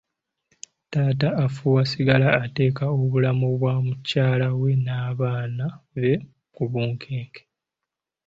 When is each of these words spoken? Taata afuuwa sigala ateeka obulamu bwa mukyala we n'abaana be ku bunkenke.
Taata 0.89 1.37
afuuwa 1.45 1.83
sigala 1.91 2.27
ateeka 2.43 2.83
obulamu 2.99 3.47
bwa 3.59 3.75
mukyala 3.85 4.47
we 4.59 4.71
n'abaana 4.85 5.65
be 5.95 6.09
ku 6.55 6.63
bunkenke. 6.71 7.41